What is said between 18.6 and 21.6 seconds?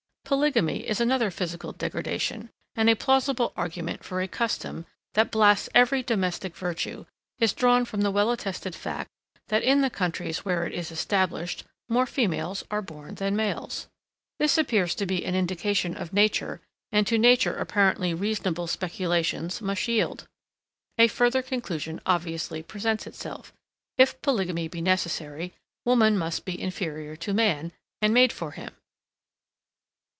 speculations must yield. A further